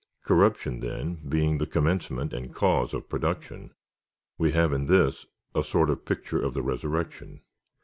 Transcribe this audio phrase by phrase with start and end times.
[0.23, 3.71] Corruption, then, being the commencement and cause of production,
[4.35, 7.41] we have in this a sort of picture of the resurrection.